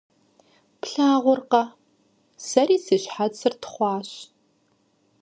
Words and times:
Плъагъуркъэ, 0.81 1.63
сэри 2.45 2.77
си 2.85 2.95
щхьэцыр 3.01 3.53
тхъуащ. 3.61 4.09